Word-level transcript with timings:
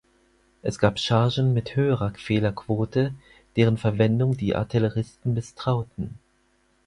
Es 0.63 0.79
gab 0.79 0.97
Chargen 0.99 1.53
mit 1.53 1.75
höherer 1.75 2.15
Fehlerquote, 2.15 3.13
deren 3.55 3.77
Verwendung 3.77 4.35
die 4.35 4.55
Artilleristen 4.55 5.35
misstrauten. 5.35 6.17